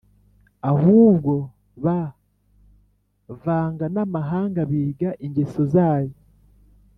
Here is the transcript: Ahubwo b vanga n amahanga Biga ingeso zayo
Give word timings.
Ahubwo 0.71 1.33
b 1.83 1.85
vanga 3.43 3.85
n 3.93 3.97
amahanga 4.05 4.59
Biga 4.69 5.09
ingeso 5.25 5.61
zayo 5.73 6.15